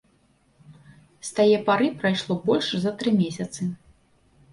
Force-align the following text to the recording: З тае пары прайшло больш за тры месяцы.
З 1.27 1.35
тае 1.39 1.57
пары 1.67 1.89
прайшло 2.03 2.37
больш 2.47 2.71
за 2.87 2.91
тры 3.03 3.13
месяцы. 3.21 3.69